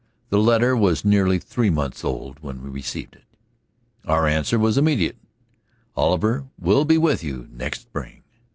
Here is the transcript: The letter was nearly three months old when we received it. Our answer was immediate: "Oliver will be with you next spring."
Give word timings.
The 0.29 0.39
letter 0.39 0.75
was 0.75 1.05
nearly 1.05 1.37
three 1.37 1.69
months 1.69 2.03
old 2.03 2.39
when 2.39 2.63
we 2.63 2.71
received 2.71 3.15
it. 3.15 3.23
Our 4.03 4.25
answer 4.25 4.57
was 4.57 4.75
immediate: 4.75 5.17
"Oliver 5.95 6.47
will 6.57 6.85
be 6.85 6.97
with 6.97 7.23
you 7.23 7.47
next 7.51 7.81
spring." 7.81 8.23